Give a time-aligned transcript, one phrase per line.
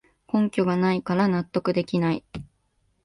[0.27, 2.23] 根拠がないから納得できない